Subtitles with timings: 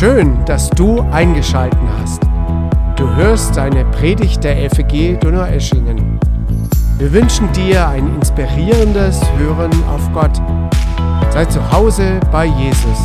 [0.00, 2.22] Schön, dass du eingeschalten hast.
[2.96, 6.18] Du hörst eine Predigt der FEG Donaueschingen.
[6.96, 10.34] Wir wünschen dir ein inspirierendes Hören auf Gott.
[11.30, 12.98] Sei zu Hause bei Jesus.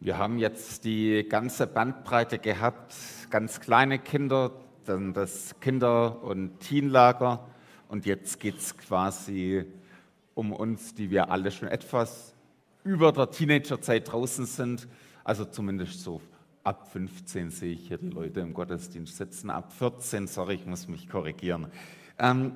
[0.00, 2.94] Wir haben jetzt die ganze Bandbreite gehabt,
[3.30, 4.50] ganz kleine Kinder,
[4.84, 7.48] dann das Kinder- und Teenlager
[7.88, 9.64] und jetzt geht es quasi
[10.34, 12.34] um uns, die wir alle schon etwas
[12.84, 14.88] über der Teenagerzeit draußen sind,
[15.24, 16.20] also zumindest so
[16.64, 20.88] ab 15 sehe ich hier die Leute im Gottesdienst sitzen, ab 14, sorry, ich muss
[20.88, 21.68] mich korrigieren.
[22.18, 22.52] Ähm,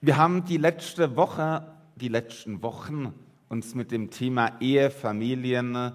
[0.00, 3.12] wir haben die letzte Woche, die letzten Wochen
[3.48, 5.92] uns mit dem Thema Ehe, Familien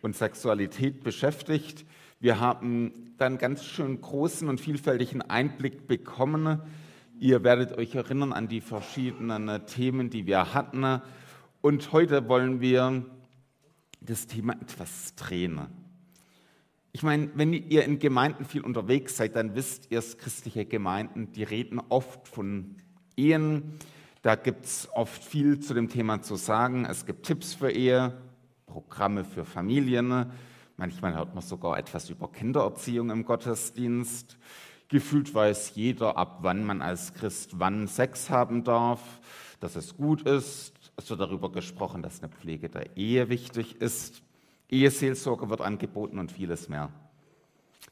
[0.00, 1.84] und Sexualität beschäftigt.
[2.18, 6.60] Wir haben dann ganz schön großen und vielfältigen Einblick bekommen.
[7.20, 11.02] Ihr werdet euch erinnern an die verschiedenen Themen, die wir hatten.
[11.62, 13.06] Und heute wollen wir
[14.00, 15.60] das Thema etwas drehen.
[16.90, 21.44] Ich meine, wenn ihr in Gemeinden viel unterwegs seid, dann wisst ihr, christliche Gemeinden, die
[21.44, 22.78] reden oft von
[23.16, 23.78] Ehen.
[24.22, 26.84] Da gibt es oft viel zu dem Thema zu sagen.
[26.84, 28.12] Es gibt Tipps für Ehe,
[28.66, 30.32] Programme für Familien.
[30.76, 34.36] Manchmal hört man sogar etwas über Kindererziehung im Gottesdienst.
[34.88, 39.00] Gefühlt weiß jeder, ab wann man als Christ wann Sex haben darf,
[39.60, 44.22] dass es gut ist, es wird darüber gesprochen, dass eine Pflege der Ehe wichtig ist.
[44.68, 46.90] Eheseelsorge wird angeboten und vieles mehr.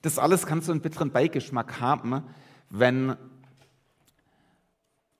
[0.02, 2.22] Das alles kann so einen bitteren Beigeschmack haben,
[2.70, 3.16] wenn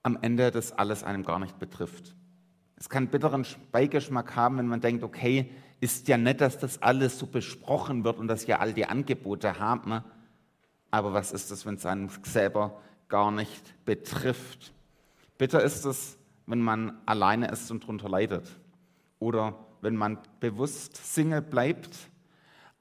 [0.03, 2.15] am Ende das alles einem gar nicht betrifft.
[2.77, 6.81] Es kann einen bitteren Beigeschmack haben, wenn man denkt, okay, ist ja nett, dass das
[6.81, 10.03] alles so besprochen wird und dass wir all die Angebote haben,
[10.89, 14.73] aber was ist das, wenn es einen selber gar nicht betrifft?
[15.37, 16.17] Bitter ist es,
[16.51, 18.59] wenn man alleine ist und darunter leidet.
[19.19, 21.97] Oder wenn man bewusst Single bleibt,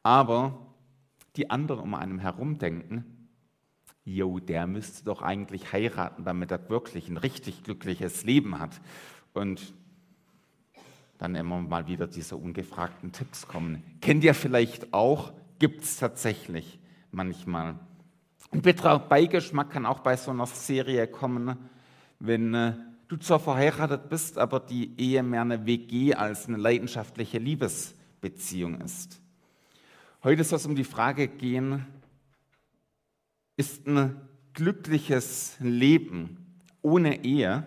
[0.02, 0.66] aber
[1.36, 3.28] die anderen um einen herum denken,
[4.04, 8.80] jo, der müsste doch eigentlich heiraten, damit er wirklich ein richtig glückliches Leben hat.
[9.32, 9.72] Und
[11.18, 13.82] dann immer mal wieder diese ungefragten Tipps kommen.
[14.00, 16.80] Kennt ihr vielleicht auch, gibt es tatsächlich
[17.12, 17.78] manchmal.
[18.50, 21.56] Ein bitterer Beigeschmack kann auch bei so einer Serie kommen,
[22.18, 22.72] wenn äh,
[23.10, 29.20] du zwar verheiratet bist, aber die Ehe mehr eine WG als eine leidenschaftliche Liebesbeziehung ist.
[30.22, 31.86] Heute soll es um die Frage gehen,
[33.56, 34.16] ist ein
[34.52, 37.66] glückliches Leben ohne Ehe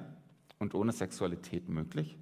[0.59, 2.18] und ohne Sexualität möglich?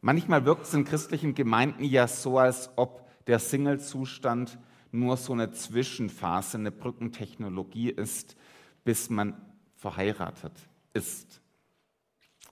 [0.00, 4.58] Manchmal wirkt es in christlichen Gemeinden ja so, als ob der Single-Zustand
[4.92, 8.36] nur so eine Zwischenphase, eine Brückentechnologie ist,
[8.84, 9.34] bis man
[9.74, 10.52] verheiratet
[10.94, 11.40] ist.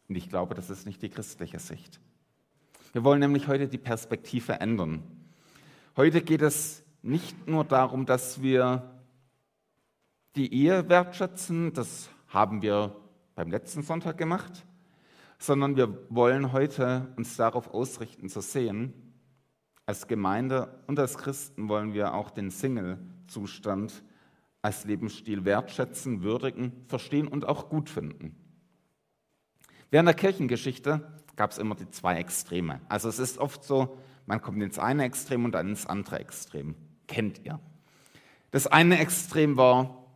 [0.08, 2.00] Und ich glaube, das ist nicht die christliche Sicht.
[2.92, 5.02] Wir wollen nämlich heute die Perspektive ändern.
[5.96, 9.00] Heute geht es nicht nur darum, dass wir
[10.36, 12.96] die Ehe wertschätzen, das haben wir
[13.34, 14.66] beim letzten Sonntag gemacht,
[15.38, 18.92] sondern wir wollen heute uns darauf ausrichten zu sehen,
[19.86, 24.04] als Gemeinde und als Christen wollen wir auch den Single-Zustand
[24.62, 28.36] als Lebensstil wertschätzen, würdigen, verstehen und auch gut finden.
[29.90, 32.80] Während der Kirchengeschichte gab es immer die zwei Extreme.
[32.88, 36.76] Also es ist oft so, man kommt ins eine Extrem und dann ins andere Extrem.
[37.08, 37.60] Kennt ihr.
[38.52, 40.06] Das eine Extrem war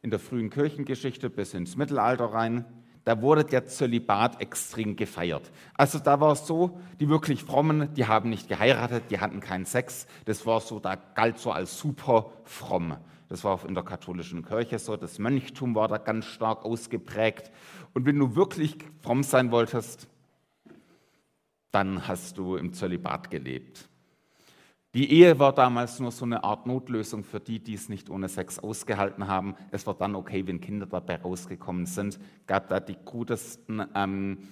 [0.00, 2.64] in der frühen Kirchengeschichte bis ins Mittelalter rein.
[3.04, 5.50] Da wurde der Zölibat extrem gefeiert.
[5.74, 9.66] Also da war es so, die wirklich Frommen, die haben nicht geheiratet, die hatten keinen
[9.66, 10.06] Sex.
[10.24, 12.96] Das war so, da galt so als super fromm.
[13.34, 14.96] Das war in der katholischen Kirche so.
[14.96, 17.50] Das Mönchtum war da ganz stark ausgeprägt.
[17.92, 20.06] Und wenn du wirklich fromm sein wolltest,
[21.72, 23.88] dann hast du im Zölibat gelebt.
[24.94, 28.28] Die Ehe war damals nur so eine Art Notlösung für die, die es nicht ohne
[28.28, 29.56] Sex ausgehalten haben.
[29.72, 32.20] Es war dann okay, wenn Kinder dabei rausgekommen sind.
[32.46, 34.46] Gab da die gutesten ähm,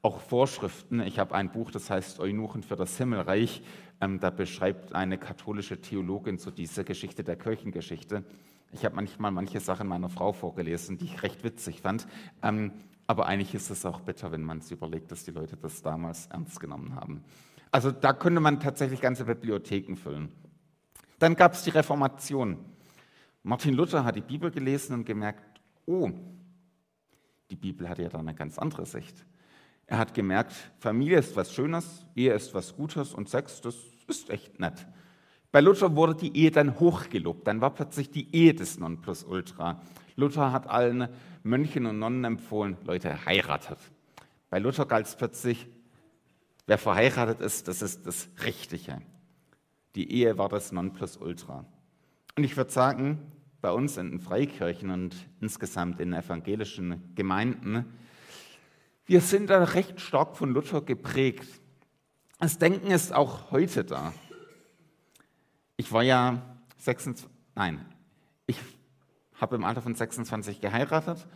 [0.00, 1.00] auch Vorschriften.
[1.00, 3.62] Ich habe ein Buch, das heißt Eunuchen für das Himmelreich.
[4.00, 8.24] Ähm, da beschreibt eine katholische Theologin so diese Geschichte der Kirchengeschichte.
[8.72, 12.06] Ich habe manchmal manche Sachen meiner Frau vorgelesen, die ich recht witzig fand.
[12.42, 12.72] Ähm,
[13.06, 16.26] aber eigentlich ist es auch bitter, wenn man es überlegt, dass die Leute das damals
[16.26, 17.24] ernst genommen haben.
[17.70, 20.30] Also da könnte man tatsächlich ganze Bibliotheken füllen.
[21.18, 22.58] Dann gab es die Reformation.
[23.42, 26.10] Martin Luther hat die Bibel gelesen und gemerkt, oh,
[27.50, 29.24] die Bibel hat ja da eine ganz andere Sicht.
[29.88, 33.74] Er hat gemerkt, Familie ist was Schönes, Ehe ist was Gutes und Sex, das
[34.06, 34.86] ist echt nett.
[35.50, 39.82] Bei Luther wurde die Ehe dann hochgelobt, dann war plötzlich die Ehe des Nonplusultra.
[40.14, 41.08] Luther hat allen
[41.42, 43.78] Mönchen und Nonnen empfohlen, Leute, heiratet.
[44.50, 45.66] Bei Luther galt es plötzlich,
[46.68, 49.00] Wer verheiratet ist, das ist das Richtige.
[49.94, 51.64] Die Ehe war das Nonplusultra.
[52.36, 53.32] Und ich würde sagen,
[53.62, 57.86] bei uns in den Freikirchen und insgesamt in evangelischen Gemeinden,
[59.08, 61.48] wir sind da recht stark von Luther geprägt.
[62.38, 64.12] Das Denken ist auch heute da.
[65.78, 66.42] Ich war ja
[66.76, 67.84] 26, nein,
[68.46, 68.60] ich
[69.40, 71.26] habe im Alter von 26 geheiratet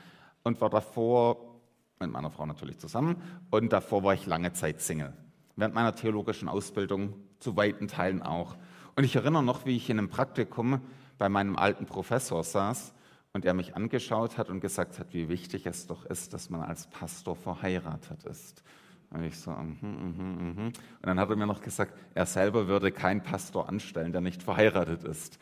[0.43, 1.61] und war davor
[1.99, 3.17] mit meiner Frau natürlich zusammen
[3.51, 5.15] und davor war ich lange Zeit Single.
[5.57, 8.57] Während meiner theologischen Ausbildung zu weiten Teilen auch.
[8.97, 10.83] Und ich erinnere noch, wie ich in einem Praktikum
[11.17, 12.93] bei meinem alten Professor saß
[13.33, 16.63] und er mich angeschaut hat und gesagt hat, wie wichtig es doch ist, dass man
[16.63, 18.63] als Pastor verheiratet ist.
[19.11, 20.67] Und ich so, -hmm, mm -hmm.
[20.67, 24.43] und dann hat er mir noch gesagt, er selber würde keinen Pastor anstellen, der nicht
[24.43, 25.39] verheiratet ist.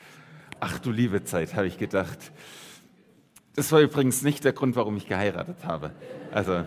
[0.60, 2.32] Ach du liebe Zeit, habe ich gedacht.
[3.54, 5.92] Das war übrigens nicht der Grund, warum ich geheiratet habe.
[6.32, 6.64] Also,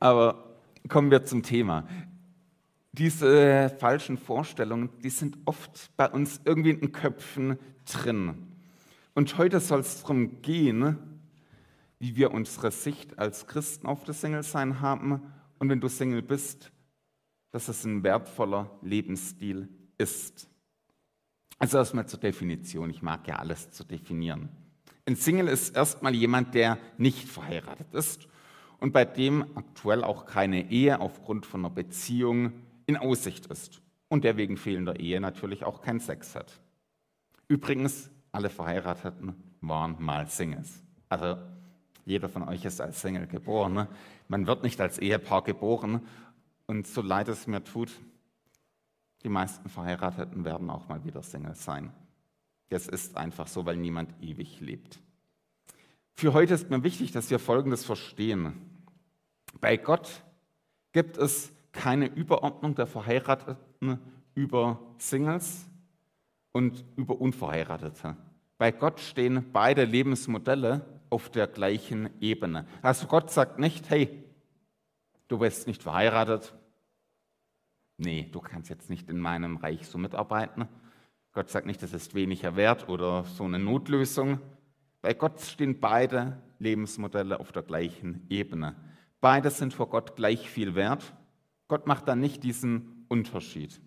[0.00, 0.44] aber
[0.88, 1.86] kommen wir zum Thema.
[2.98, 8.48] Diese falschen Vorstellungen, die sind oft bei uns irgendwie in den Köpfen drin.
[9.14, 10.98] Und heute soll es darum gehen,
[12.00, 15.22] wie wir unsere Sicht als Christen auf das Single-Sein haben
[15.60, 16.72] und wenn du Single bist,
[17.52, 20.48] dass es ein wertvoller Lebensstil ist.
[21.60, 22.90] Also erstmal zur Definition.
[22.90, 24.48] Ich mag ja alles zu definieren.
[25.06, 28.26] Ein Single ist erstmal jemand, der nicht verheiratet ist
[28.80, 32.52] und bei dem aktuell auch keine Ehe aufgrund von einer Beziehung
[32.88, 36.58] in Aussicht ist und der wegen fehlender Ehe natürlich auch keinen Sex hat.
[37.46, 40.82] Übrigens, alle Verheirateten waren mal Singles.
[41.08, 41.36] Also
[42.06, 43.86] jeder von euch ist als Single geboren.
[44.28, 46.00] Man wird nicht als Ehepaar geboren.
[46.66, 47.90] Und so leid es mir tut,
[49.22, 51.92] die meisten Verheirateten werden auch mal wieder Single sein.
[52.70, 55.00] Das ist einfach so, weil niemand ewig lebt.
[56.14, 58.54] Für heute ist mir wichtig, dass wir Folgendes verstehen.
[59.60, 60.22] Bei Gott
[60.92, 63.98] gibt es keine Überordnung der Verheirateten
[64.34, 65.68] über Singles
[66.52, 68.16] und über Unverheiratete.
[68.56, 72.66] Bei Gott stehen beide Lebensmodelle auf der gleichen Ebene.
[72.82, 74.24] Also Gott sagt nicht, hey,
[75.28, 76.54] du bist nicht verheiratet,
[77.96, 80.66] nee, du kannst jetzt nicht in meinem Reich so mitarbeiten.
[81.32, 84.40] Gott sagt nicht, das ist weniger wert oder so eine Notlösung.
[85.02, 88.74] Bei Gott stehen beide Lebensmodelle auf der gleichen Ebene.
[89.20, 91.12] Beide sind vor Gott gleich viel wert.
[91.68, 93.80] Gott macht da nicht diesen Unterschied.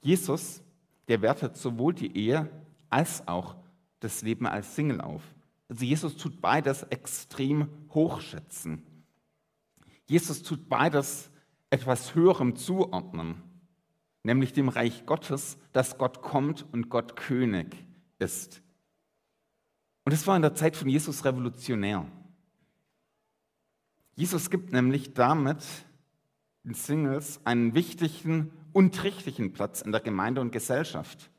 [0.00, 0.62] Jesus,
[1.08, 2.48] der wertet sowohl die Ehe
[2.90, 3.56] als auch
[4.00, 5.22] das Leben als Single auf.
[5.68, 8.82] Also Jesus tut beides extrem hochschätzen.
[10.06, 11.30] Jesus tut beides
[11.70, 13.42] etwas Höherem zuordnen
[14.22, 17.76] nämlich dem Reich Gottes, dass Gott kommt und Gott König
[18.18, 18.62] ist.
[20.04, 22.06] Und es war in der Zeit von Jesus revolutionär.
[24.14, 25.64] Jesus gibt nämlich damit
[26.64, 31.30] Singles einen wichtigen und richtigen Platz in der Gemeinde und Gesellschaft.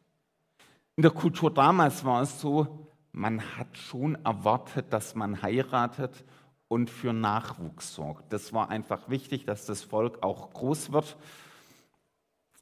[0.96, 6.26] In der Kultur damals war es so, man hat schon erwartet, dass man heiratet
[6.68, 8.34] und für Nachwuchs sorgt.
[8.34, 11.18] Das war einfach wichtig, dass das Volk auch groß wird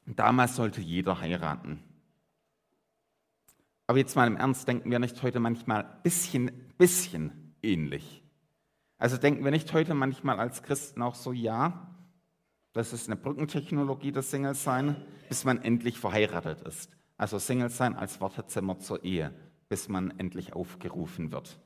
[0.06, 1.82] Damals sollte jeder heiraten.
[3.86, 8.22] Aber jetzt mal im Ernst, denken wir nicht heute manchmal ein bisschen, bisschen ähnlich?
[8.98, 11.91] Also denken wir nicht heute manchmal als Christen auch so, ja,
[12.72, 14.96] das ist eine Brückentechnologie, das Single-Sein,
[15.28, 16.90] bis man endlich verheiratet ist.
[17.16, 19.34] Also Single-Sein als Wartezimmer zur Ehe,
[19.68, 21.58] bis man endlich aufgerufen wird.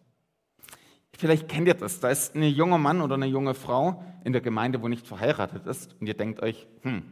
[1.17, 2.01] Vielleicht kennt ihr das.
[2.01, 5.67] Da ist ein junger Mann oder eine junge Frau in der Gemeinde, wo nicht verheiratet
[5.67, 5.97] ist.
[5.99, 7.03] Und ihr denkt euch, hm,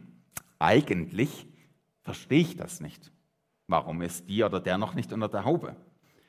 [0.59, 1.47] eigentlich
[2.03, 3.11] verstehe ich das nicht.
[3.67, 5.75] Warum ist die oder der noch nicht unter der Haube?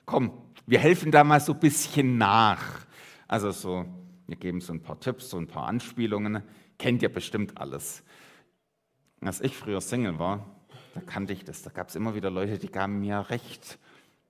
[0.06, 0.32] Komm,
[0.66, 2.86] wir helfen da mal so ein bisschen nach.
[3.28, 3.84] Also so,
[4.26, 6.42] wir geben so ein paar Tipps, so ein paar Anspielungen.
[6.78, 8.02] Kennt ihr bestimmt alles.
[9.20, 10.46] Als ich früher Single war,
[10.94, 11.62] da kannte ich das.
[11.62, 13.78] Da gab es immer wieder Leute, die gaben mir recht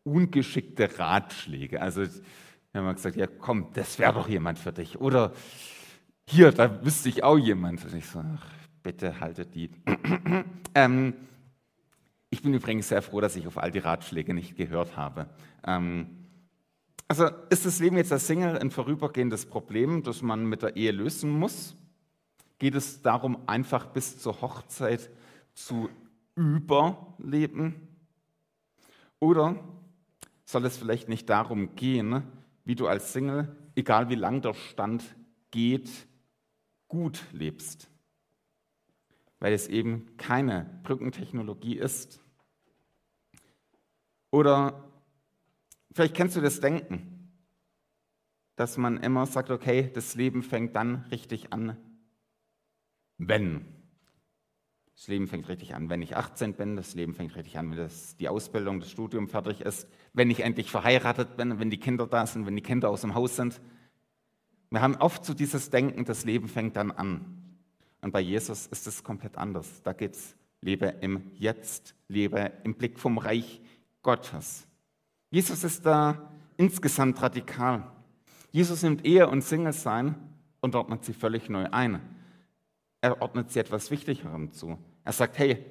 [0.05, 1.81] ungeschickte Ratschläge.
[1.81, 2.23] Also die
[2.75, 5.01] haben gesagt, ja komm, das wäre doch jemand für dich.
[5.01, 5.33] Oder
[6.29, 7.85] hier, da wüsste ich auch jemand.
[7.85, 8.47] Und ich so, ach,
[8.83, 9.71] bitte haltet die.
[10.75, 11.15] ähm,
[12.31, 15.29] ich bin übrigens sehr froh, dass ich auf all die Ratschläge nicht gehört habe.
[15.65, 16.27] Ähm,
[17.09, 20.91] also ist das Leben jetzt als Single ein vorübergehendes Problem, das man mit der Ehe
[20.91, 21.77] lösen muss?
[22.59, 25.11] Geht es darum, einfach bis zur Hochzeit
[25.53, 25.89] zu
[26.35, 27.89] überleben?
[29.19, 29.57] Oder
[30.45, 32.23] soll es vielleicht nicht darum gehen,
[32.65, 35.05] wie du als Single, egal wie lang der Stand
[35.51, 35.91] geht,
[36.89, 37.91] gut lebst?
[39.39, 42.23] weil es eben keine Brückentechnologie ist.
[44.31, 44.91] Oder
[45.93, 47.33] vielleicht kennst du das Denken,
[48.57, 51.77] dass man immer sagt, okay, das Leben fängt dann richtig an,
[53.19, 53.65] wenn.
[54.95, 57.77] Das Leben fängt richtig an, wenn ich 18 bin, das Leben fängt richtig an, wenn
[57.77, 62.07] das, die Ausbildung, das Studium fertig ist, wenn ich endlich verheiratet bin, wenn die Kinder
[62.07, 63.61] da sind, wenn die Kinder aus dem Haus sind.
[64.71, 67.59] Wir haben oft so dieses Denken, das Leben fängt dann an.
[68.01, 69.83] Und bei Jesus ist es komplett anders.
[69.83, 73.61] Da geht es, lebe im Jetzt, lebe im Blick vom Reich
[74.03, 74.67] Gottes.
[75.31, 77.91] Jesus ist da insgesamt radikal.
[78.51, 80.15] Jesus nimmt Ehe und Single sein
[80.61, 82.01] und ordnet sie völlig neu ein.
[83.07, 84.77] Er ordnet sie etwas Wichtigerem zu.
[85.05, 85.65] Er sagt, hey,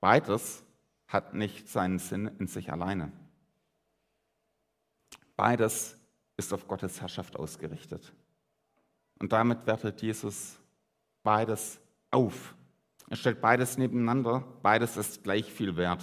[0.00, 0.64] beides
[1.06, 3.12] hat nicht seinen Sinn in sich alleine.
[5.36, 5.98] Beides
[6.38, 8.14] ist auf Gottes Herrschaft ausgerichtet.
[9.18, 10.58] Und damit wertet Jesus
[11.22, 11.78] beides
[12.10, 12.54] auf.
[13.10, 16.02] Er stellt beides nebeneinander, beides ist gleich viel wert.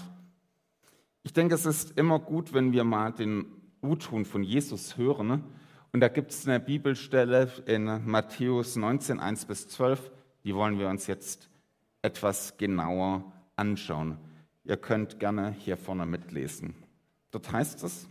[1.24, 3.48] Ich denke, es ist immer gut, wenn wir mal den
[3.82, 5.46] U-Ton von Jesus hören.
[5.92, 10.12] Und da gibt es eine Bibelstelle in Matthäus 19, 1 bis 12,
[10.46, 11.50] die wollen wir uns jetzt
[12.04, 14.18] etwas genauer anschauen.
[14.64, 16.76] Ihr könnt gerne hier vorne mitlesen.
[17.32, 18.08] Dort heißt es,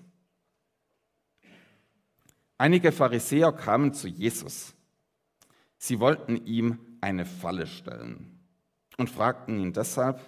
[2.58, 4.74] einige Pharisäer kamen zu Jesus.
[5.78, 8.40] Sie wollten ihm eine Falle stellen
[8.98, 10.20] und fragten ihn deshalb,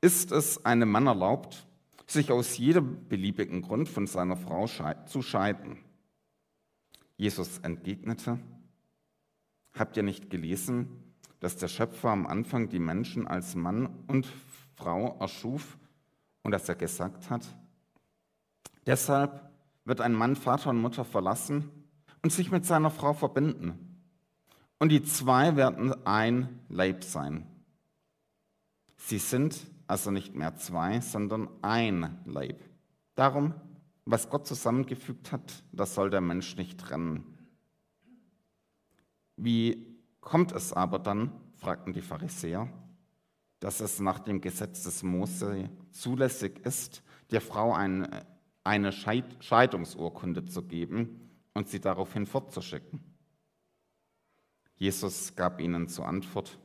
[0.00, 1.66] ist es einem Mann erlaubt,
[2.06, 5.78] sich aus jedem beliebigen Grund von seiner Frau zu scheiden?
[7.16, 8.38] Jesus entgegnete,
[9.78, 10.88] habt ihr nicht gelesen,
[11.40, 14.26] dass der Schöpfer am Anfang die Menschen als Mann und
[14.74, 15.78] Frau erschuf
[16.42, 17.46] und dass er gesagt hat,
[18.86, 19.50] deshalb
[19.84, 21.70] wird ein Mann Vater und Mutter verlassen
[22.22, 24.02] und sich mit seiner Frau verbinden.
[24.78, 27.46] Und die zwei werden ein Leib sein.
[28.96, 32.60] Sie sind also nicht mehr zwei, sondern ein Leib.
[33.14, 33.54] Darum,
[34.04, 37.35] was Gott zusammengefügt hat, das soll der Mensch nicht trennen.
[39.36, 42.68] Wie kommt es aber dann, fragten die Pharisäer,
[43.60, 48.26] dass es nach dem Gesetz des Mose zulässig ist, der Frau eine,
[48.64, 53.00] eine Scheidungsurkunde zu geben und sie daraufhin fortzuschicken?
[54.76, 56.58] Jesus gab ihnen zur Antwort,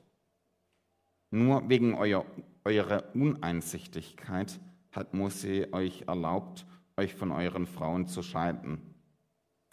[1.29, 2.25] nur wegen euer,
[2.65, 4.59] eurer Uneinsichtigkeit
[4.91, 6.65] hat Mose euch erlaubt,
[6.97, 8.95] euch von euren Frauen zu scheiden.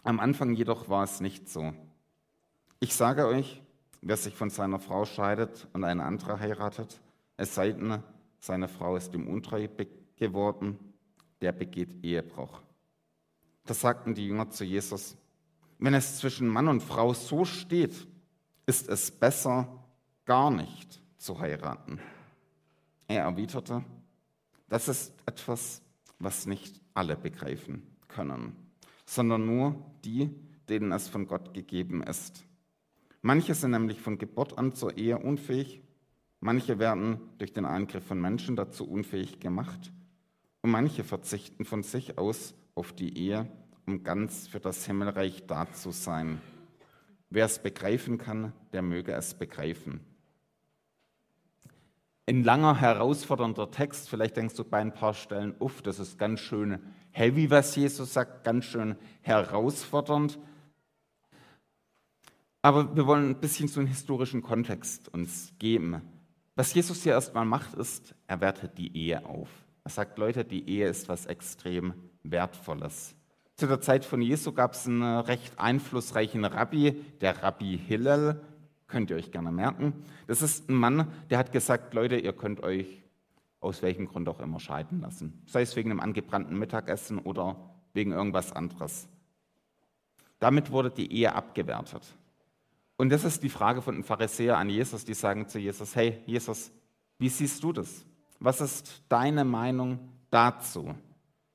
[0.05, 1.75] Am Anfang jedoch war es nicht so.
[2.81, 3.61] Ich sage euch,
[4.03, 7.01] wer sich von seiner Frau scheidet und eine andere heiratet,
[7.37, 8.03] es sei denn,
[8.39, 9.67] seine Frau ist ihm untreu
[10.17, 10.79] geworden,
[11.41, 12.61] der begeht Ehebruch.
[13.65, 15.17] Da sagten die Jünger zu Jesus,
[15.81, 18.07] wenn es zwischen Mann und Frau so steht,
[18.67, 19.69] ist es besser,
[20.25, 22.01] gar nicht zu heiraten.
[23.09, 23.85] Er erwiderte,
[24.69, 25.83] das ist etwas,
[26.19, 28.55] was nicht alle begreifen können,
[29.05, 30.31] sondern nur die,
[30.69, 32.45] denen es von Gott gegeben ist.
[33.23, 35.83] Manche sind nämlich von Geburt an zur Ehe unfähig,
[36.41, 39.93] manche werden durch den Eingriff von Menschen dazu unfähig gemacht
[40.63, 43.51] und manche verzichten von sich aus auf die Ehe,
[43.87, 46.41] um ganz für das Himmelreich da zu sein.
[47.31, 50.01] Wer es begreifen kann, der möge es begreifen.
[52.27, 54.09] Ein langer, herausfordernder Text.
[54.09, 56.79] Vielleicht denkst du bei ein paar Stellen, uff, das ist ganz schön
[57.11, 60.39] heavy, was Jesus sagt, ganz schön herausfordernd.
[62.69, 66.03] Aber wir wollen ein bisschen so einen historischen Kontext uns geben.
[66.55, 69.49] Was Jesus hier erstmal macht, ist, er wertet die Ehe auf.
[69.85, 71.95] Er sagt, Leute, die Ehe ist was extrem
[72.25, 73.15] Wertvolles.
[73.55, 78.39] Zu der Zeit von Jesu gab es einen recht einflussreichen Rabbi, der Rabbi Hillel,
[78.87, 79.95] könnt ihr euch gerne merken.
[80.27, 83.03] Das ist ein Mann, der hat gesagt, Leute, ihr könnt euch
[83.61, 85.43] aus welchem Grund auch immer scheiden lassen.
[85.47, 87.57] Sei es wegen einem angebrannten Mittagessen oder
[87.95, 89.09] wegen irgendwas anderes.
[90.39, 92.18] Damit wurde die Ehe abgewertet.
[92.99, 96.21] Und das ist die Frage von den Pharisäern an Jesus, die sagen zu Jesus, hey
[96.27, 96.73] Jesus,
[97.19, 98.05] wie siehst du das?
[98.41, 100.01] Was ist deine Meinung
[100.31, 100.95] dazu?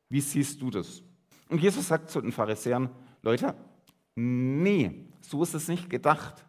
[0.10, 1.04] Wie siehst du das?
[1.50, 2.90] Und Jesus sagt zu den Pharisäern,
[3.22, 3.56] Leute,
[4.16, 6.46] nee, so ist es nicht gedacht.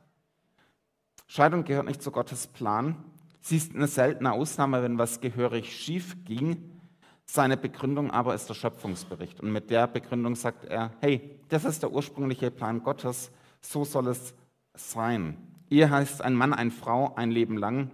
[1.26, 2.96] Scheidung gehört nicht zu Gottes Plan.
[3.40, 6.70] Sie ist eine seltene Ausnahme, wenn was gehörig schief ging.
[7.26, 9.40] Seine Begründung aber ist der Schöpfungsbericht.
[9.40, 14.08] Und mit der Begründung sagt er, hey, das ist der ursprüngliche Plan Gottes, so soll
[14.08, 14.34] es
[14.74, 15.36] sein.
[15.70, 17.90] Ehe heißt ein Mann, eine Frau ein Leben lang.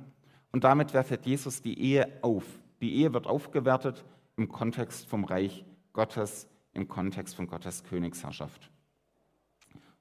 [0.53, 2.45] Und damit wertet Jesus die Ehe auf.
[2.81, 4.05] Die Ehe wird aufgewertet
[4.37, 8.71] im Kontext vom Reich Gottes, im Kontext von Gottes Königsherrschaft.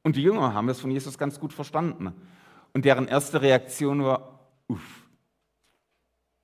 [0.02, 2.14] Und die Jünger haben das von Jesus ganz gut verstanden.
[2.74, 5.10] Und deren erste Reaktion war, uff,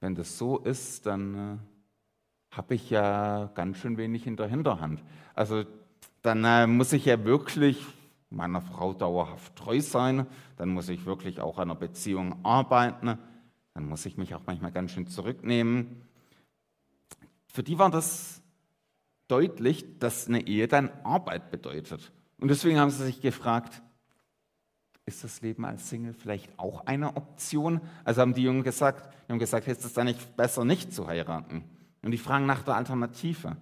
[0.01, 5.03] wenn das so ist, dann äh, habe ich ja ganz schön wenig in der Hinterhand.
[5.33, 5.63] Also
[6.21, 7.85] dann äh, muss ich ja wirklich
[8.29, 10.27] meiner Frau dauerhaft treu sein,
[10.57, 13.17] dann muss ich wirklich auch an einer Beziehung arbeiten,
[13.73, 16.01] dann muss ich mich auch manchmal ganz schön zurücknehmen.
[17.47, 18.41] Für die war das
[19.27, 22.11] deutlich, dass eine Ehe dann Arbeit bedeutet.
[22.37, 23.81] Und deswegen haben sie sich gefragt,
[25.05, 27.79] ist das Leben als Single vielleicht auch eine Option?
[28.03, 31.07] Also haben die Jungen gesagt, die haben gesagt, ist es dann nicht besser, nicht zu
[31.07, 31.63] heiraten?
[32.01, 33.55] Und die fragen nach der Alternative,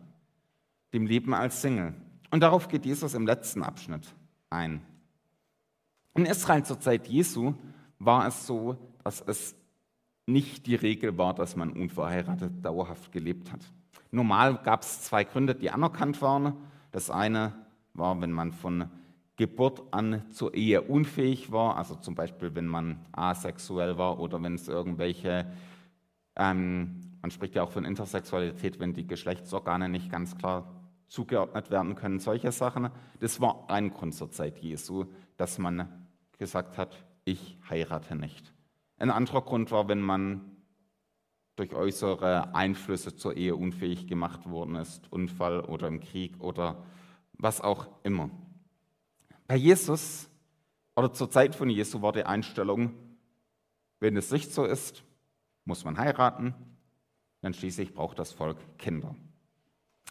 [0.93, 1.93] dem Leben als Single.
[2.32, 4.13] Und darauf geht Jesus im letzten Abschnitt
[4.53, 4.81] ein.
[6.15, 7.55] In Israel zur Zeit Jesu
[8.00, 9.55] war es so, dass es
[10.25, 13.62] nicht die Regel war, dass man unverheiratet dauerhaft gelebt hat.
[14.12, 16.53] Normal gab es zwei Gründe, die anerkannt waren.
[16.91, 17.53] Das eine
[17.93, 18.89] war, wenn man von
[19.36, 24.53] Geburt an zur Ehe unfähig war, also zum Beispiel, wenn man asexuell war oder wenn
[24.53, 25.51] es irgendwelche,
[26.36, 30.73] ähm, man spricht ja auch von Intersexualität, wenn die Geschlechtsorgane nicht ganz klar
[31.13, 32.89] zugeordnet werden können, solche Sachen.
[33.20, 35.05] Das war ein Grund zur Zeit Jesu,
[35.38, 36.08] dass man
[36.39, 38.51] gesagt hat, ich heirate nicht.
[38.98, 40.58] Ein anderer Grund war, wenn man
[41.55, 46.84] durch äußere Einflüsse zur Ehe unfähig gemacht worden ist, Unfall oder im Krieg oder
[47.34, 48.32] was auch immer.
[49.46, 50.32] Bei Jesus
[50.96, 52.91] oder zur Zeit von Jesu war die Einstellung,
[54.00, 55.03] wenn es nicht so ist,
[55.63, 56.55] muss man heiraten,
[57.41, 59.15] dann schließlich braucht das Volk Kinder.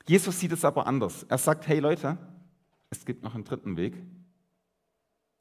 [0.06, 1.24] Jesus sieht es aber anders.
[1.28, 2.18] Er sagt, hey Leute,
[2.90, 3.96] es gibt noch einen dritten Weg.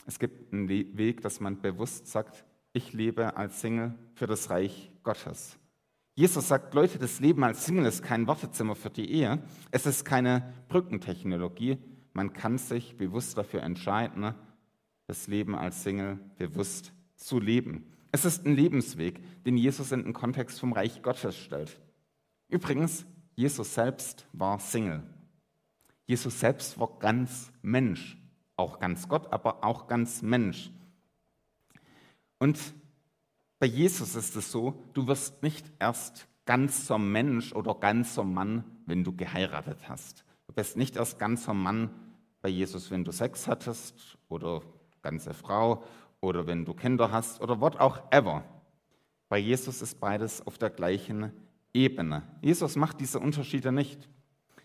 [0.06, 4.92] Es gibt einen Weg, dass man bewusst sagt, ich lebe als Single für das Reich
[5.04, 5.58] Gottes.
[6.16, 9.44] Jesus sagt, Leute, das Leben als Single ist kein Wartezimmer für die Ehe.
[9.72, 11.78] Es ist keine Brückentechnologie.
[12.14, 14.34] Man kann sich bewusst dafür entscheiden,
[15.08, 17.86] das Leben als Single bewusst zu leben.
[18.12, 21.80] Es ist ein Lebensweg, den Jesus in den Kontext vom Reich Gottes stellt.
[22.50, 23.06] Übrigens,
[23.42, 25.02] Jesus selbst war Single.
[26.06, 28.16] Jesus selbst war ganz Mensch,
[28.56, 30.70] auch ganz Gott, aber auch ganz Mensch.
[32.38, 32.60] Und
[33.58, 39.04] bei Jesus ist es so, du wirst nicht erst ganzer Mensch oder ganzer Mann, wenn
[39.04, 40.24] du geheiratet hast.
[40.46, 41.90] Du bist nicht erst ganzer Mann
[42.44, 44.62] bei Jesus, wenn du Sex hattest oder
[45.02, 45.84] ganze Frau
[46.20, 48.44] oder wenn du Kinder hast oder what auch ever.
[49.30, 51.32] Bei Jesus ist beides auf der gleichen
[51.74, 52.24] Ebene.
[52.42, 54.10] Jesus macht diese Unterschiede nicht.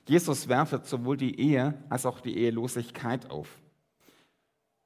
[0.09, 3.49] Jesus wertet sowohl die Ehe als auch die Ehelosigkeit auf.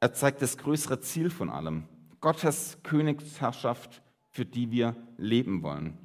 [0.01, 1.85] Er zeigt das größere Ziel von allem,
[2.21, 5.99] Gottes Königsherrschaft, für die wir leben wollen.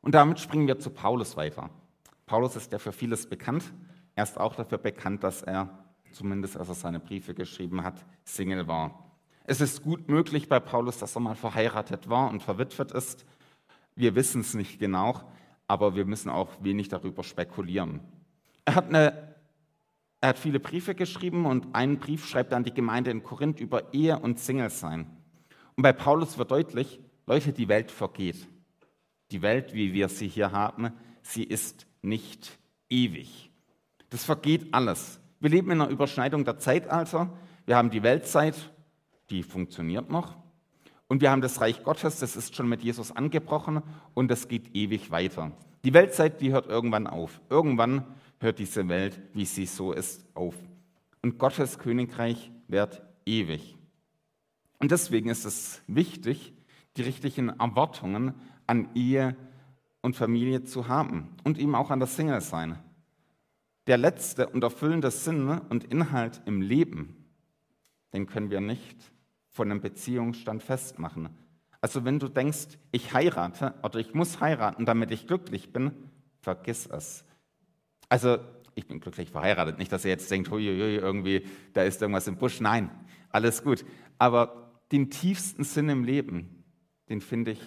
[0.00, 1.70] Und damit springen wir zu Paulus weiter.
[2.24, 3.72] Paulus ist ja für vieles bekannt.
[4.14, 8.66] Er ist auch dafür bekannt, dass er, zumindest als er seine Briefe geschrieben hat, Single
[8.68, 9.12] war.
[9.44, 13.24] Es ist gut möglich bei Paulus, dass er mal verheiratet war und verwitwet ist.
[13.98, 15.20] Wir wissen es nicht genau,
[15.66, 17.98] aber wir müssen auch wenig darüber spekulieren.
[18.64, 19.34] Er hat, eine,
[20.20, 23.58] er hat viele Briefe geschrieben und einen Brief schreibt er an die Gemeinde in Korinth
[23.58, 25.10] über Ehe und Single sein.
[25.74, 28.46] Und bei Paulus wird deutlich, Leute, die Welt vergeht.
[29.32, 32.56] Die Welt, wie wir sie hier haben, sie ist nicht
[32.88, 33.50] ewig.
[34.10, 35.18] Das vergeht alles.
[35.40, 37.36] Wir leben in einer Überschneidung der Zeitalter.
[37.66, 38.54] Wir haben die Weltzeit,
[39.28, 40.36] die funktioniert noch.
[41.08, 43.82] Und wir haben das Reich Gottes, das ist schon mit Jesus angebrochen
[44.14, 45.52] und das geht ewig weiter.
[45.84, 47.40] Die Weltzeit, die hört irgendwann auf.
[47.48, 48.04] Irgendwann
[48.40, 50.54] hört diese Welt, wie sie so ist, auf.
[51.22, 53.76] Und Gottes Königreich wird ewig.
[54.78, 56.52] Und deswegen ist es wichtig,
[56.96, 58.34] die richtigen Erwartungen
[58.66, 59.34] an Ehe
[60.02, 62.78] und Familie zu haben und eben auch an das Single sein.
[63.86, 67.24] Der letzte und erfüllende Sinn und Inhalt im Leben,
[68.12, 69.12] den können wir nicht
[69.58, 71.30] von einem Beziehungsstand festmachen.
[71.80, 75.90] Also wenn du denkst, ich heirate oder ich muss heiraten, damit ich glücklich bin,
[76.40, 77.24] vergiss es.
[78.08, 78.38] Also
[78.76, 82.36] ich bin glücklich verheiratet, nicht, dass ihr jetzt denkt, huiuiui, irgendwie, da ist irgendwas im
[82.36, 82.60] Busch.
[82.60, 82.88] Nein,
[83.30, 83.84] alles gut.
[84.16, 86.62] Aber den tiefsten Sinn im Leben,
[87.08, 87.60] den finde ich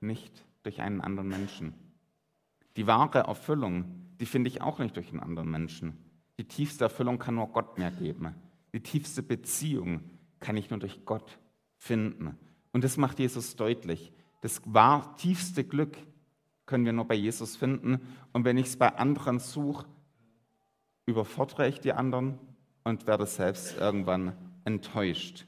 [0.00, 1.74] nicht durch einen anderen Menschen.
[2.76, 5.98] Die wahre Erfüllung, die finde ich auch nicht durch einen anderen Menschen.
[6.38, 8.32] Die tiefste Erfüllung kann nur Gott mir geben.
[8.72, 10.04] Die tiefste Beziehung,
[10.42, 11.38] kann ich nur durch Gott
[11.78, 12.38] finden.
[12.72, 14.12] Und das macht Jesus deutlich.
[14.42, 15.96] Das wahr tiefste Glück
[16.66, 18.00] können wir nur bei Jesus finden.
[18.32, 19.86] Und wenn ich es bei anderen suche,
[21.06, 22.38] überfordere ich die anderen
[22.84, 25.46] und werde selbst irgendwann enttäuscht.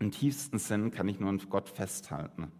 [0.00, 2.50] Im tiefsten Sinn kann ich nur an Gott festhalten.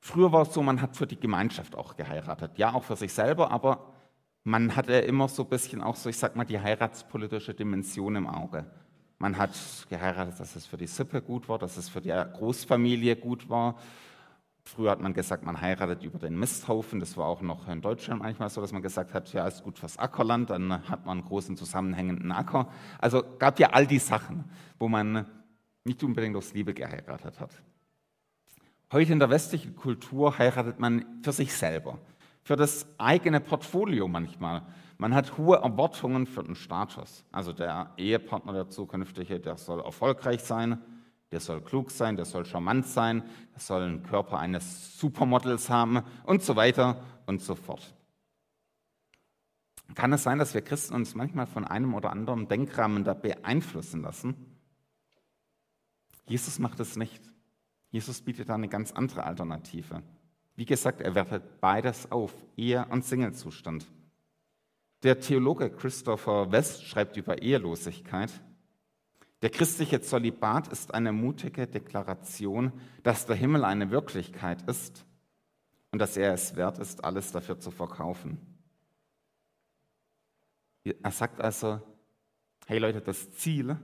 [0.00, 2.58] Früher war es so, man hat für die Gemeinschaft auch geheiratet.
[2.58, 3.92] Ja, auch für sich selber, aber
[4.44, 8.26] man hatte immer so ein bisschen auch so, ich sag mal, die heiratspolitische Dimension im
[8.26, 8.70] Auge.
[9.24, 9.58] Man hat
[9.88, 13.76] geheiratet, dass es für die Sippe gut war, dass es für die Großfamilie gut war.
[14.64, 17.00] Früher hat man gesagt, man heiratet über den Misthaufen.
[17.00, 19.78] Das war auch noch in Deutschland manchmal so, dass man gesagt hat, ja, ist gut
[19.78, 22.68] fürs Ackerland, dann hat man einen großen zusammenhängenden Acker.
[22.98, 24.44] Also gab ja all die Sachen,
[24.78, 25.24] wo man
[25.84, 27.62] nicht unbedingt aus Liebe geheiratet hat.
[28.92, 31.96] Heute in der westlichen Kultur heiratet man für sich selber,
[32.42, 34.66] für das eigene Portfolio manchmal.
[34.96, 37.24] Man hat hohe Erwartungen für den Status.
[37.32, 40.78] Also der Ehepartner, der zukünftige, der soll erfolgreich sein,
[41.32, 46.02] der soll klug sein, der soll charmant sein, der soll einen Körper eines Supermodels haben
[46.24, 47.94] und so weiter und so fort.
[49.94, 54.02] Kann es sein, dass wir Christen uns manchmal von einem oder anderen Denkrahmen da beeinflussen
[54.02, 54.34] lassen?
[56.26, 57.22] Jesus macht es nicht.
[57.90, 60.02] Jesus bietet da eine ganz andere Alternative.
[60.56, 63.86] Wie gesagt, er wertet beides auf, Ehe und Singlezustand.
[65.04, 68.32] Der Theologe Christopher West schreibt über Ehelosigkeit,
[69.42, 75.04] der christliche Zölibat ist eine mutige Deklaration, dass der Himmel eine Wirklichkeit ist
[75.92, 78.38] und dass er es wert ist, alles dafür zu verkaufen.
[80.84, 81.82] Er sagt also,
[82.66, 83.76] hey Leute, das Ziel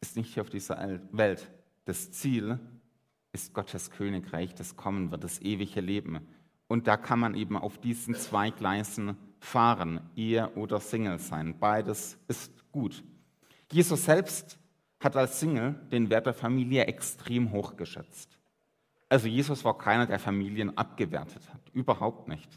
[0.00, 1.48] ist nicht hier auf dieser Welt.
[1.84, 2.58] Das Ziel
[3.32, 6.26] ist Gottes Königreich, das kommen wird, das ewige Leben.
[6.66, 11.58] Und da kann man eben auf diesen zwei Gleisen fahren, Ehe oder Single sein.
[11.58, 13.04] Beides ist gut.
[13.70, 14.58] Jesus selbst
[15.00, 18.38] hat als Single den Wert der Familie extrem hoch geschätzt.
[19.08, 21.60] Also Jesus war keiner, der Familien abgewertet hat.
[21.72, 22.50] Überhaupt nicht.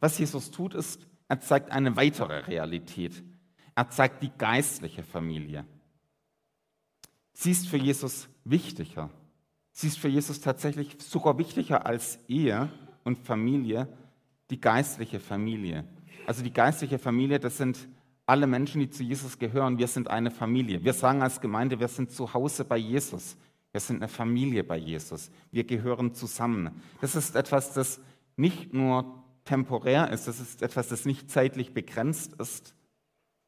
[0.00, 3.22] Was Jesus tut, ist, er zeigt eine weitere Realität.
[3.76, 5.64] Er zeigt die geistliche Familie.
[7.32, 9.10] Sie ist für Jesus wichtiger.
[9.70, 12.68] Sie ist für Jesus tatsächlich sogar wichtiger als Ehe
[13.04, 13.86] und Familie,
[14.50, 15.84] die geistliche Familie.
[16.30, 17.88] Also die geistliche Familie, das sind
[18.24, 20.84] alle Menschen, die zu Jesus gehören, wir sind eine Familie.
[20.84, 23.36] Wir sagen als Gemeinde, wir sind zu Hause bei Jesus.
[23.72, 25.32] Wir sind eine Familie bei Jesus.
[25.50, 26.70] Wir gehören zusammen.
[27.00, 28.00] Das ist etwas, das
[28.36, 32.76] nicht nur temporär ist, das ist etwas, das nicht zeitlich begrenzt ist.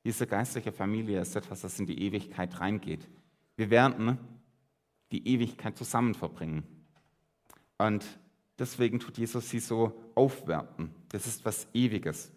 [0.04, 3.06] Diese geistliche Familie ist etwas, das in die Ewigkeit reingeht.
[3.54, 4.18] Wir werden
[5.12, 6.64] die Ewigkeit zusammen verbringen.
[7.78, 8.04] Und
[8.58, 10.90] deswegen tut Jesus sie so aufwerten.
[11.10, 12.32] Das ist was Ewiges.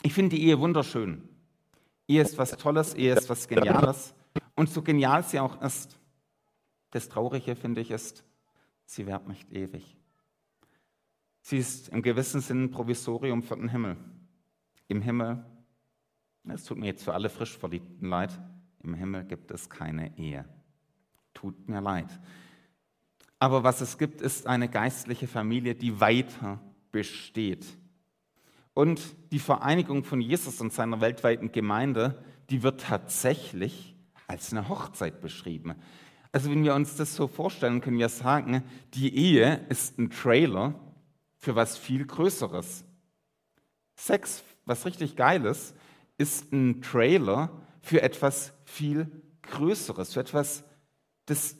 [0.00, 1.28] Ich finde die Ehe wunderschön.
[2.08, 4.14] Ehe ist was Tolles, Ehe ist was Geniales.
[4.54, 5.98] Und so genial sie auch ist,
[6.90, 8.24] das Traurige, finde ich, ist,
[8.84, 9.96] sie währt nicht ewig.
[11.40, 13.96] Sie ist im gewissen Sinn ein Provisorium für den Himmel.
[14.88, 15.44] Im Himmel,
[16.48, 18.38] es tut mir jetzt für alle frisch Verliebten leid,
[18.82, 20.44] im Himmel gibt es keine Ehe.
[21.34, 22.08] Tut mir leid.
[23.38, 26.60] Aber was es gibt, ist eine geistliche Familie, die weiter
[26.92, 27.66] besteht.
[28.74, 29.00] Und
[29.32, 33.94] die Vereinigung von Jesus und seiner weltweiten Gemeinde, die wird tatsächlich
[34.26, 35.74] als eine Hochzeit beschrieben.
[36.32, 38.62] Also wenn wir uns das so vorstellen, können wir sagen,
[38.94, 40.74] die Ehe ist ein Trailer
[41.36, 42.84] für was viel Größeres.
[43.96, 45.74] Sex, was richtig Geiles,
[46.16, 47.50] ist ein Trailer
[47.82, 49.10] für etwas viel
[49.42, 50.64] Größeres, für etwas,
[51.26, 51.56] das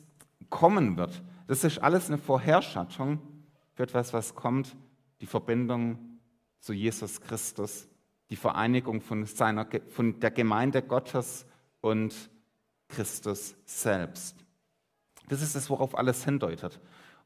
[0.49, 1.21] kommen wird.
[1.47, 3.19] Das ist alles eine Vorherschattung
[3.75, 4.75] für etwas, was kommt,
[5.21, 6.12] die Verbindung
[6.63, 7.89] zu Jesus Christus,
[8.29, 11.45] die Vereinigung von, seiner, von der Gemeinde Gottes
[11.81, 12.15] und
[12.87, 14.37] Christus selbst.
[15.27, 16.79] Das ist es, worauf alles hindeutet.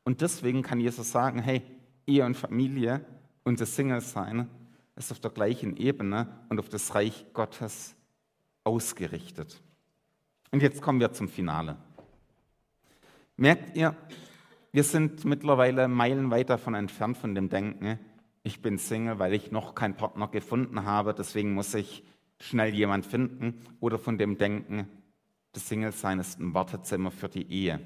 [0.04, 1.62] Und deswegen kann Jesus sagen, hey,
[2.08, 3.06] Ehe und Familie
[3.44, 4.50] und das Single-Sein
[4.96, 7.96] ist auf der gleichen Ebene und auf das Reich Gottes
[8.64, 9.62] ausgerichtet.
[10.50, 11.78] Und jetzt kommen wir zum Finale.
[13.36, 13.96] Merkt ihr,
[14.72, 18.00] wir sind mittlerweile meilenweit davon entfernt von dem Denken,
[18.48, 22.04] ich bin Single, weil ich noch keinen Partner gefunden habe, deswegen muss ich
[22.40, 24.88] schnell jemand finden oder von dem Denken,
[25.52, 27.80] das Single-Sein ist ein Wartezimmer für die Ehe.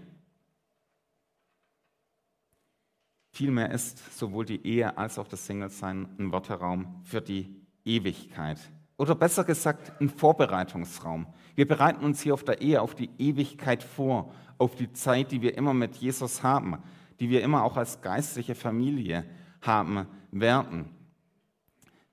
[3.31, 8.59] Vielmehr ist sowohl die Ehe als auch das Single-Sein ein Warteraum für die Ewigkeit.
[8.97, 11.25] Oder besser gesagt, ein Vorbereitungsraum.
[11.55, 15.41] Wir bereiten uns hier auf der Ehe auf die Ewigkeit vor, auf die Zeit, die
[15.41, 16.77] wir immer mit Jesus haben,
[17.19, 19.25] die wir immer auch als geistliche Familie
[19.61, 20.89] haben werden.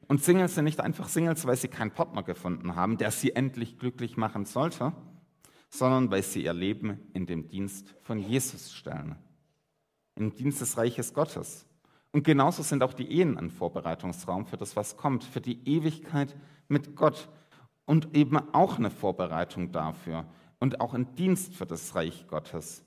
[0.06, 3.78] Und Singles sind nicht einfach Singles, weil sie keinen Partner gefunden haben, der sie endlich
[3.78, 4.92] glücklich machen sollte,
[5.68, 9.16] sondern weil sie ihr Leben in dem Dienst von Jesus stellen,
[10.14, 11.66] im Dienst des Reiches Gottes.
[12.10, 16.34] Und genauso sind auch die Ehen ein Vorbereitungsraum für das, was kommt, für die Ewigkeit
[16.68, 17.28] mit Gott
[17.84, 20.24] und eben auch eine Vorbereitung dafür
[20.58, 22.82] und auch ein Dienst für das Reich Gottes.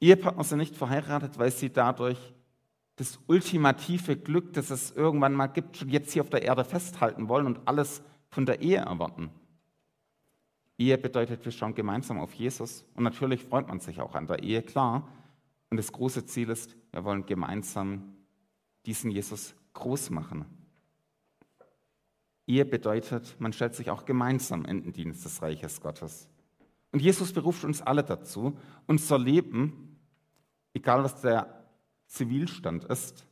[0.00, 2.33] Ehepartner sind nicht verheiratet, weil sie dadurch
[2.96, 7.28] das ultimative Glück, das es irgendwann mal gibt, schon jetzt hier auf der Erde festhalten
[7.28, 9.30] wollen und alles von der Ehe erwarten.
[10.78, 14.42] Ehe bedeutet, wir schauen gemeinsam auf Jesus und natürlich freut man sich auch an der
[14.42, 15.08] Ehe, klar.
[15.70, 18.16] Und das große Ziel ist, wir wollen gemeinsam
[18.86, 20.44] diesen Jesus groß machen.
[22.46, 26.28] Ehe bedeutet, man stellt sich auch gemeinsam in den Dienst des Reiches Gottes.
[26.92, 29.98] Und Jesus beruft uns alle dazu, unser Leben,
[30.74, 31.63] egal was der
[32.06, 33.26] Zivilstand ist,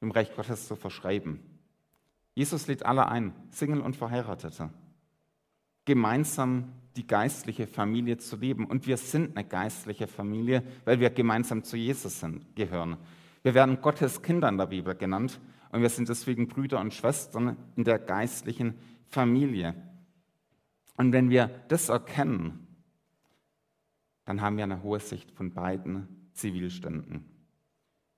[0.00, 1.40] im Reich Gottes zu verschreiben.
[2.34, 4.70] Jesus lädt alle ein, Single und Verheiratete,
[5.84, 8.66] gemeinsam die geistliche Familie zu leben.
[8.66, 12.96] Und wir sind eine geistliche Familie, weil wir gemeinsam zu Jesus sind, gehören.
[13.42, 17.56] Wir werden Gottes Kinder in der Bibel genannt und wir sind deswegen Brüder und Schwestern
[17.76, 18.74] in der geistlichen
[19.08, 19.74] Familie.
[20.96, 22.66] Und wenn wir das erkennen,
[24.24, 27.31] dann haben wir eine hohe Sicht von beiden Zivilständen.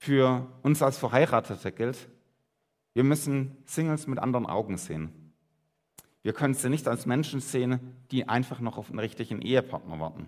[0.05, 2.11] Für uns als Verheiratete gilt,
[2.93, 5.33] wir müssen Singles mit anderen Augen sehen.
[6.23, 10.27] Wir können sie nicht als Menschen sehen, die einfach noch auf einen richtigen Ehepartner warten.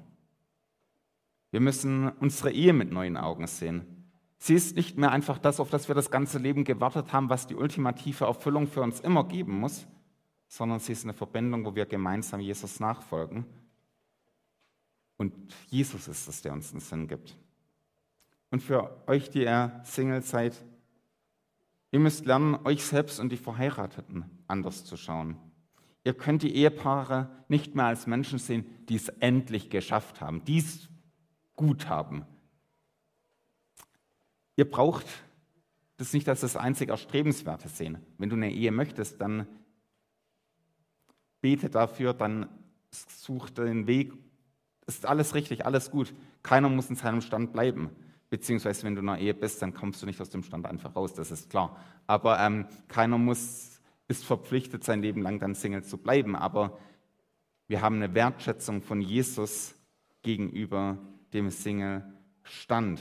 [1.51, 4.09] Wir müssen unsere Ehe mit neuen Augen sehen.
[4.39, 7.47] Sie ist nicht mehr einfach das, auf das wir das ganze Leben gewartet haben, was
[7.47, 9.87] die ultimative Erfüllung für uns immer geben muss,
[10.49, 13.45] sondern sie ist eine Verbindung, wo wir gemeinsam Jesus nachfolgen.
[15.19, 15.35] Und
[15.67, 17.37] Jesus ist es, der uns einen Sinn gibt.
[18.51, 20.57] Und für euch, die ihr Single seid,
[21.91, 25.37] ihr müsst lernen, euch selbst und die Verheirateten anders zu schauen.
[26.05, 30.59] Ihr könnt die Ehepaare nicht mehr als Menschen sehen, die es endlich geschafft haben, die
[30.59, 30.89] es
[31.57, 32.25] gut haben.
[34.55, 35.07] Ihr braucht
[35.97, 37.99] das nicht als das einzig Erstrebenswerte sehen.
[38.19, 39.47] Wenn du eine Ehe möchtest, dann
[41.41, 42.49] bete dafür, dann
[42.91, 44.13] such den Weg.
[44.87, 46.15] Ist alles richtig, alles gut.
[46.43, 47.91] Keiner muss in seinem Stand bleiben.
[48.29, 50.97] Beziehungsweise, wenn du in einer Ehe bist, dann kommst du nicht aus dem Stand einfach
[50.97, 51.77] raus, das ist klar.
[52.07, 53.77] Aber ähm, keiner muss
[54.09, 56.37] ist verpflichtet, sein Leben lang dann Single zu bleiben.
[56.37, 56.79] Aber
[57.67, 59.75] wir haben eine Wertschätzung von Jesus
[60.23, 60.99] gegenüber
[61.33, 63.01] dem Single-Stand.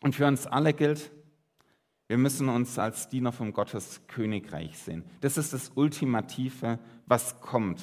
[0.00, 1.10] Und für uns alle gilt,
[2.08, 5.04] wir müssen uns als Diener vom Gottes Königreich sehen.
[5.20, 7.80] Das ist das Ultimative, was kommt.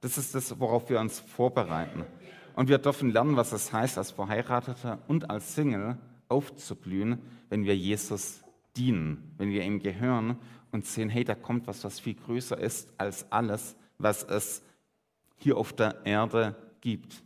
[0.00, 2.06] Das ist das, worauf wir uns vorbereiten.
[2.58, 5.96] Und wir dürfen lernen, was es heißt, als Verheirateter und als Single
[6.28, 8.42] aufzublühen, wenn wir Jesus
[8.76, 10.36] dienen, wenn wir ihm gehören
[10.72, 14.64] und sehen, hey, da kommt was, was viel größer ist als alles, was es
[15.36, 17.22] hier auf der Erde gibt.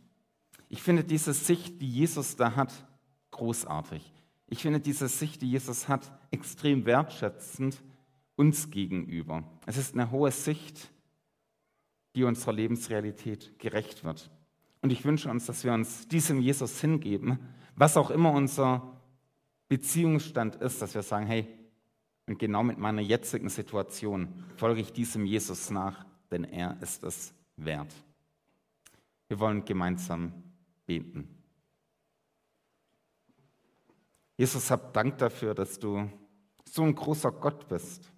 [0.69, 2.71] Ich finde diese Sicht, die Jesus da hat,
[3.31, 4.13] großartig.
[4.45, 7.81] Ich finde diese Sicht, die Jesus hat, extrem wertschätzend
[8.35, 9.43] uns gegenüber.
[9.65, 10.91] Es ist eine hohe Sicht,
[12.15, 14.29] die unserer Lebensrealität gerecht wird.
[14.83, 17.39] Und ich wünsche uns, dass wir uns diesem Jesus hingeben,
[17.73, 19.01] was auch immer unser
[19.69, 21.47] Beziehungsstand ist, dass wir sagen, hey,
[22.27, 27.33] und genau mit meiner jetzigen Situation folge ich diesem Jesus nach, denn er ist es
[27.55, 27.93] wert.
[29.29, 30.33] Wir wollen gemeinsam
[30.85, 31.29] beten.
[34.35, 36.09] Jesus, hab Dank dafür, dass du
[36.65, 38.11] so ein großer Gott bist.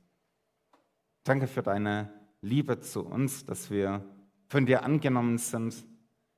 [1.23, 4.04] Danke für deine Liebe zu uns, dass wir
[4.47, 5.86] von dir angenommen sind,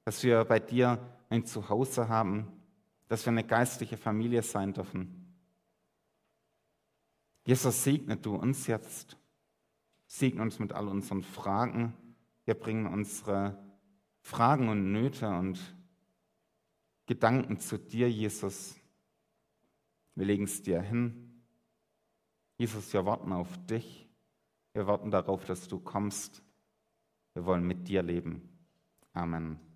[0.08, 2.48] dass wir bei dir ein Zuhause haben,
[3.10, 5.36] dass wir eine geistliche Familie sein dürfen.
[7.46, 9.18] Jesus, segne du uns jetzt.
[10.06, 11.94] Segne uns mit all unseren Fragen.
[12.46, 13.62] Wir bringen unsere
[14.22, 15.60] Fragen und Nöte und
[17.06, 18.78] Gedanken zu dir, Jesus.
[20.16, 21.44] Wir legen es dir hin.
[22.58, 24.08] Jesus, wir warten auf dich.
[24.72, 26.42] Wir warten darauf, dass du kommst.
[27.34, 28.48] Wir wollen mit dir leben.
[29.12, 29.67] Amen.